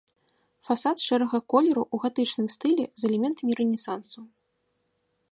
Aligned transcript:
Фасад 0.67 0.97
шэрага 1.07 1.37
колеру 1.53 1.83
ў 1.93 2.05
гатычным 2.05 2.47
стылі 2.55 2.85
з 3.01 3.07
элементамі 3.09 3.51
рэнесансу. 3.59 4.19